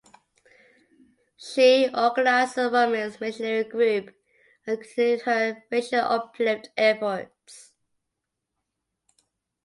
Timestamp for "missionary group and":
3.21-4.81